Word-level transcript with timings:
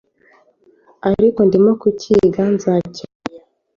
Ariko 1.09 1.39
ndimo 1.47 1.71
kukiga, 1.81 2.43
nzakimenya. 2.55 3.41